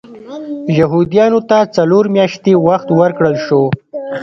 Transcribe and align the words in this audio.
یهودیانو 0.79 1.39
ته 1.49 1.57
څلور 1.75 2.05
میاشتې 2.15 2.53
وخت 2.67 2.87
ورکړل 2.99 3.35
شو. 3.45 3.63